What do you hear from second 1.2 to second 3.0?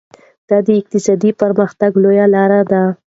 پرمختګ لویه لار ده.